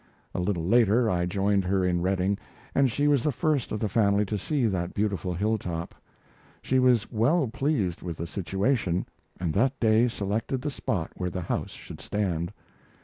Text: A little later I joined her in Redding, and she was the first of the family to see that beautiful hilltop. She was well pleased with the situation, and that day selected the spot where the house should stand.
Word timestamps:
A 0.33 0.39
little 0.39 0.65
later 0.65 1.11
I 1.11 1.27
joined 1.27 1.63
her 1.65 1.85
in 1.85 2.01
Redding, 2.01 2.39
and 2.73 2.89
she 2.89 3.07
was 3.07 3.21
the 3.21 3.31
first 3.31 3.71
of 3.71 3.79
the 3.79 3.87
family 3.87 4.25
to 4.25 4.35
see 4.39 4.65
that 4.65 4.95
beautiful 4.95 5.31
hilltop. 5.35 5.93
She 6.63 6.79
was 6.79 7.11
well 7.11 7.47
pleased 7.47 8.01
with 8.01 8.17
the 8.17 8.25
situation, 8.25 9.05
and 9.39 9.53
that 9.53 9.79
day 9.79 10.07
selected 10.07 10.63
the 10.63 10.71
spot 10.71 11.11
where 11.17 11.29
the 11.29 11.41
house 11.41 11.69
should 11.69 12.01
stand. 12.01 12.51